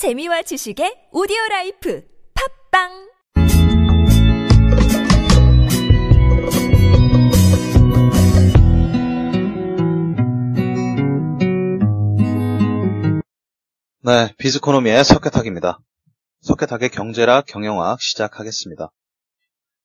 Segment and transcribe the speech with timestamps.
[0.00, 2.02] 재미와 지식의 오디오 라이프
[2.72, 2.88] 팟빵
[14.00, 15.80] 네, 비즈코노미의 석회탁입니다.
[16.40, 18.90] 석회탁의 경제학, 경영학 시작하겠습니다.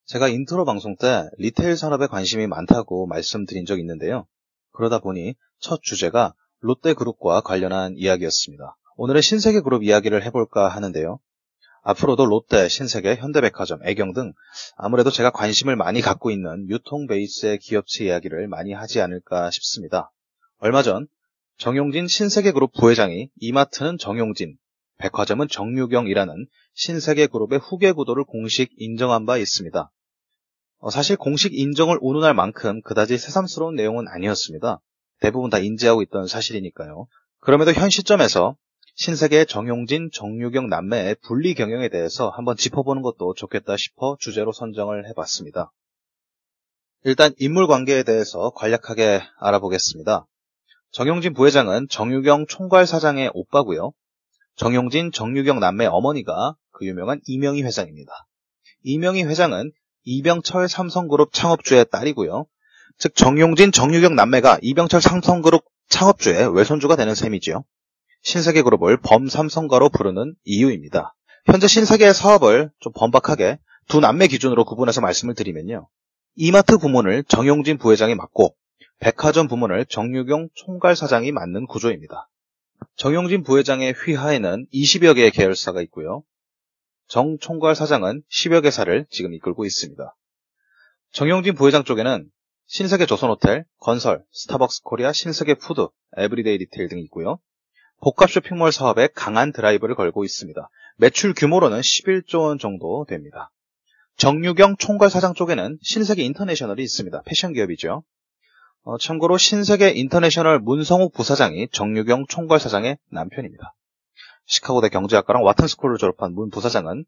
[0.06, 4.26] 제가 인트로 방송 때 retail 산업에 관심이 많다고 말씀드린 적이 있는데요.
[4.72, 8.78] 그러다 보니 첫 주제가 롯데그룹과 관련한 이야기였습니다.
[8.98, 11.18] 오늘은 신세계 그룹 이야기를 해볼까 하는데요.
[11.82, 14.32] 앞으로도 롯데, 신세계, 현대백화점, 애경 등
[14.76, 20.10] 아무래도 제가 관심을 많이 갖고 있는 유통 베이스의 기업체 이야기를 많이 하지 않을까 싶습니다.
[20.58, 21.06] 얼마 전
[21.58, 24.56] 정용진 신세계그룹 부회장이 이마트는 정용진,
[24.96, 29.90] 백화점은 정유경이라는 신세계그룹의 후계 구도를 공식 인정한 바 있습니다.
[30.78, 34.80] 어, 사실 공식 인정을 운운할 만큼 그다지 새삼스러운 내용은 아니었습니다.
[35.20, 37.06] 대부분 다 인지하고 있던 사실이니까요.
[37.40, 38.56] 그럼에도 현 시점에서
[38.96, 45.70] 신세계의 정용진, 정유경 남매의 분리 경영에 대해서 한번 짚어보는 것도 좋겠다 싶어 주제로 선정을 해봤습니다.
[47.04, 50.26] 일단 인물 관계에 대해서 간략하게 알아보겠습니다.
[50.92, 53.92] 정용진 부회장은 정유경 총괄 사장의 오빠고요.
[54.56, 58.10] 정용진, 정유경 남매 어머니가 그 유명한 이명희 회장입니다.
[58.82, 59.72] 이명희 회장은
[60.04, 62.46] 이병철 삼성그룹 창업주의 딸이고요.
[62.96, 67.62] 즉 정용진, 정유경 남매가 이병철 삼성그룹 창업주의 외손주가 되는 셈이지요.
[68.26, 71.14] 신세계 그룹을 범삼성가로 부르는 이유입니다.
[71.44, 75.86] 현재 신세계의 사업을 좀 번박하게 두 남매 기준으로 구분해서 말씀을 드리면요.
[76.34, 78.56] 이마트 부문을 정용진 부회장이 맡고
[78.98, 82.28] 백화점 부문을 정유경 총괄 사장이 맡는 구조입니다.
[82.96, 86.24] 정용진 부회장의 휘하에는 20여 개의 계열사가 있고요.
[87.06, 90.16] 정 총괄 사장은 10여 개사를 지금 이끌고 있습니다.
[91.12, 92.28] 정용진 부회장 쪽에는
[92.66, 97.38] 신세계 조선호텔, 건설, 스타벅스 코리아, 신세계 푸드, 에브리데이 리테일 등이 있고요.
[98.00, 100.68] 복합 쇼핑몰 사업에 강한 드라이브를 걸고 있습니다.
[100.96, 103.50] 매출 규모로는 11조 원 정도 됩니다.
[104.16, 107.22] 정유경 총괄 사장 쪽에는 신세계 인터내셔널이 있습니다.
[107.26, 108.02] 패션 기업이죠.
[108.82, 113.74] 어, 참고로 신세계 인터내셔널 문성욱 부사장이 정유경 총괄 사장의 남편입니다.
[114.46, 117.04] 시카고대 경제학과랑 와튼스쿨을 졸업한 문 부사장은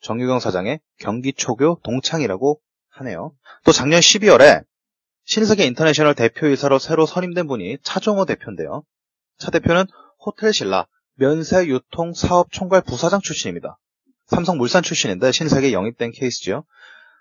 [0.00, 2.60] 정유경 사장의 경기초교 동창이라고
[2.90, 3.32] 하네요.
[3.64, 4.64] 또 작년 12월에
[5.24, 8.84] 신세계 인터내셔널 대표이사로 새로 선임된 분이 차정호 대표인데요.
[9.38, 9.86] 차 대표는
[10.26, 13.78] 호텔신라 면세유통 사업 총괄 부사장 출신입니다.
[14.26, 16.64] 삼성물산 출신인데 신세계 영입된 케이스죠.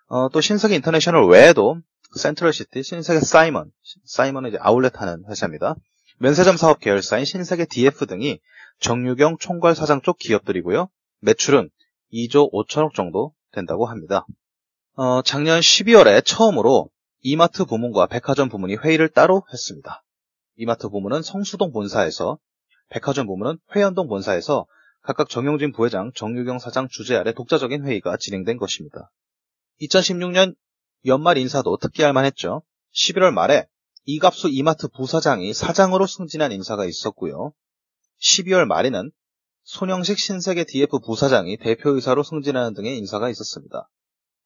[0.07, 1.77] 어, 또 신세계 인터내셔널 외에도
[2.15, 3.71] 센트럴시티, 신세계 사이먼,
[4.05, 5.75] 사이먼은 이제 아울렛 하는 회사입니다.
[6.17, 8.39] 면세점 사업 계열사인 신세계 DF 등이
[8.79, 10.89] 정유경 총괄 사장 쪽 기업들이고요.
[11.21, 11.69] 매출은
[12.13, 14.25] 2조 5천억 정도 된다고 합니다.
[14.95, 16.89] 어, 작년 12월에 처음으로
[17.21, 20.03] 이마트 부문과 백화점 부문이 회의를 따로 했습니다.
[20.57, 22.37] 이마트 부문은 성수동 본사에서,
[22.89, 24.65] 백화점 부문은 회연동 본사에서
[25.01, 29.11] 각각 정용진 부회장, 정유경 사장 주재 아래 독자적인 회의가 진행된 것입니다.
[29.81, 30.55] 2016년
[31.05, 32.63] 연말 인사도 특기할 만했죠.
[32.93, 33.67] 11월 말에
[34.05, 37.53] 이갑수 이마트 부사장이 사장으로 승진한 인사가 있었고요.
[38.21, 39.11] 12월 말에는
[39.63, 43.89] 손영식 신세계 DF 부사장이 대표이사로 승진하는 등의 인사가 있었습니다.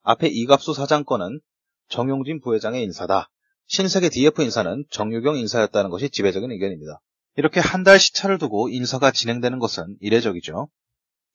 [0.03, 1.41] 앞에 이갑수 사장 건은
[1.89, 3.29] 정용진 부회장의 인사다.
[3.67, 7.01] 신세계 DF 인사는 정유경 인사였다는 것이 지배적인 의견입니다.
[7.39, 10.67] 이렇게 한 달 시차를 두고 인사가 진행되는 것은 이례적이죠.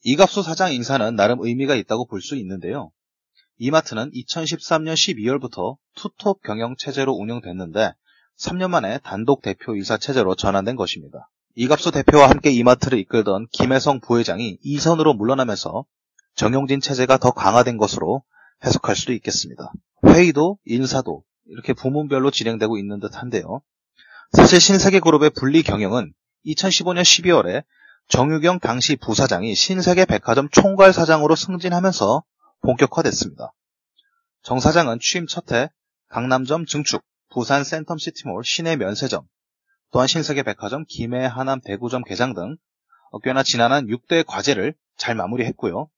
[0.03, 2.91] 이갑수 사장 인사는 나름 의미가 있다고 볼 수 있는데요.
[3.57, 7.95] 이마트는 2013년 12월부터 투톱 경영 체제로 운영됐는데
[8.39, 11.31] 3년 만에 단독 대표이사 체제로 전환된 것입니다.
[11.55, 15.87] 이갑수 대표와 함께 이마트를 이끌던 김혜성 부회장이 이선으로 물러나면서
[16.35, 18.23] 정용진 체제가 더 강화된 것으로
[18.63, 19.73] 해석할 수도 있겠습니다.
[20.05, 23.63] 회의도 인사도 이렇게 부문별로 진행되고 있는 듯한데요.
[24.33, 26.13] 사실 신세계그룹의 분리 경영은
[26.47, 27.65] 2015년 12월에
[28.09, 32.23] 정유경 당시 부사장이 신세계 백화점 총괄사장으로 승진하면서
[32.63, 33.53] 본격화됐습니다.
[34.43, 35.71] 정 사장은 취임 첫 해
[36.09, 39.27] 강남점 증축, 부산 센텀시티몰 시내 면세점,
[39.91, 42.57] 또한 신세계 백화점, 김해 하남 대구점 개장 등
[43.23, 45.89] 꽤나 지난한 6대 과제를 잘 마무리했고요.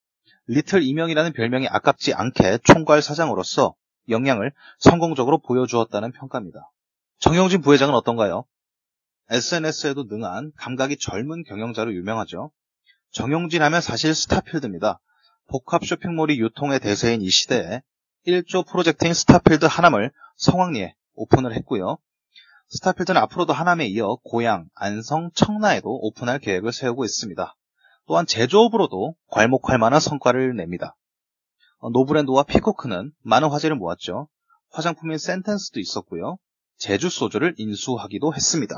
[0.47, 3.75] 리틀 이명이라는 별명이 아깝지 않게 총괄 사장으로서
[4.09, 6.71] 역량을 성공적으로 보여주었다는 평가입니다.
[7.19, 8.45] 정영진 부회장은 어떤가요?
[9.31, 12.51] SNS에도 능한 감각이 젊은 경영자로 유명하죠.
[13.11, 15.01] 정용진 하면 사실 스타필드입니다.
[15.49, 17.83] 복합 쇼핑몰이 유통의 대세인 이 시대에
[18.27, 21.99] 1조 프로젝트인 스타필드 하남을 성황리에 오픈을 했고요.
[22.69, 27.57] 스타필드는 앞으로도 하남에 이어 고양, 안성, 청라에도 오픈할 계획을 세우고 있습니다.
[28.07, 30.97] 또한 제조업으로도 괄목할 만한 성과를 냅니다.
[31.79, 34.29] 어, 노브랜드와 피코크는 많은 화제를 모았죠.
[34.71, 36.39] 화장품인 센텐스도 있었고요.
[36.79, 38.75] 제주 소주를 인수하기도 했습니다.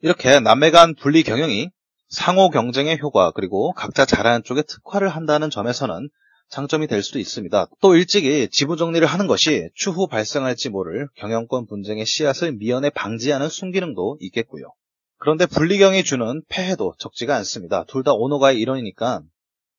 [0.00, 1.70] 이렇게 남매 간 분리 경영이
[2.08, 6.08] 상호 경쟁의 효과 그리고 각자 잘하는 쪽에 특화를 한다는 점에서는
[6.50, 7.66] 장점이 될 수도 있습니다.
[7.80, 14.18] 또 일찍이 지부 정리를 하는 것이 추후 발생할지 모를 경영권 분쟁의 씨앗을 미연에 방지하는 순기능도
[14.20, 14.72] 있겠고요.
[15.18, 17.84] 그런데 분리경이 주는 폐해도 적지가 않습니다.
[17.84, 19.22] 둘 다 오너가의 일원이니까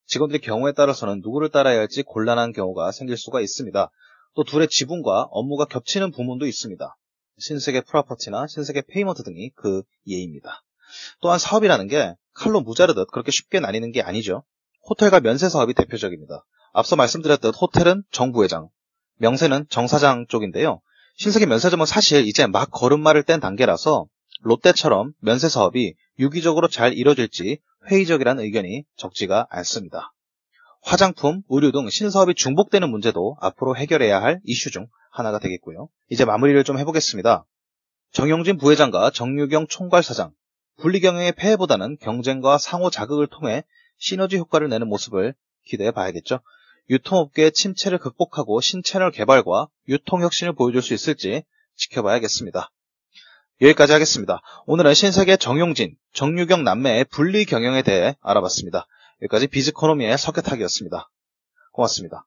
[0.07, 3.89] 직원들이 경우에 따라서는 누구를 따라야 할지 곤란한 경우가 생길 수가 있습니다.
[4.35, 6.95] 또 둘의 지분과 업무가 겹치는 부문도 있습니다.
[7.37, 10.63] 신세계 프로퍼티나 신세계 페이먼트 등이 그 예입니다.
[11.21, 14.43] 또한 사업이라는 게 칼로 무자르듯 그렇게 쉽게 나뉘는 게 아니죠.
[14.89, 16.45] 호텔과 면세 사업이 대표적입니다.
[16.73, 18.69] 앞서 말씀드렸듯 호텔은 정부회장,
[19.17, 20.81] 면세는 정사장 쪽인데요.
[21.17, 24.07] 신세계 면세점은 사실 이제 막 걸음마를 뗀 단계라서
[24.41, 27.59] 롯데처럼 면세 사업이 유기적으로 잘 이뤄질지
[27.89, 30.13] 회의적이라는 의견이 적지가 않습니다.
[30.81, 35.89] 화장품, 의류 등 신사업이 중복되는 문제도 앞으로 해결해야 할 이슈 중 하나가 되겠고요.
[36.09, 37.45] 이제 마무리를 좀 해보겠습니다.
[38.11, 40.31] 정용진 부회장과 정유경 총괄사장,
[40.77, 43.63] 분리경영의 폐해보다는 경쟁과 상호 자극을 통해
[43.97, 45.33] 시너지 효과를 내는 모습을
[45.65, 46.41] 기대해 봐야겠죠.
[46.89, 51.43] 유통업계의 침체를 극복하고 신채널 개발과 유통혁신을 보여줄 수 있을지
[51.75, 52.71] 지켜봐야겠습니다.
[53.61, 54.41] 여기까지 하겠습니다.
[54.65, 58.85] 오늘은 신세계 정용진, 정유경 남매의 분리 경영에 대해 알아봤습니다.
[59.21, 61.09] 여기까지 비즈코노미의 석회탁이었습니다.
[61.71, 62.25] 고맙습니다.